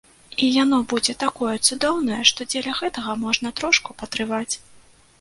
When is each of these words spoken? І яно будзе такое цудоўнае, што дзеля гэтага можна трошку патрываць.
І 0.45 0.47
яно 0.63 0.79
будзе 0.93 1.15
такое 1.25 1.53
цудоўнае, 1.67 2.19
што 2.33 2.49
дзеля 2.51 2.77
гэтага 2.83 3.19
можна 3.27 3.57
трошку 3.61 3.89
патрываць. 4.05 4.53